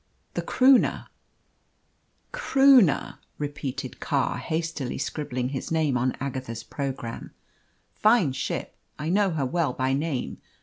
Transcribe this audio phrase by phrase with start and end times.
[0.33, 1.09] "The Croonah."
[2.33, 7.33] "Croonah," repeated Carr, hastily scribbling his name on Agatha's programme.
[7.93, 10.39] "Fine ship; I know her well by name.